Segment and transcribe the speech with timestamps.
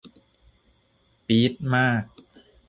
[1.27, 2.05] ปี๊ดมาก